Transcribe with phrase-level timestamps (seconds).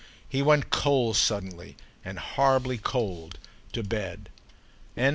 [0.27, 3.37] He went cold, suddenly and horribly cold,
[3.73, 4.29] to bed.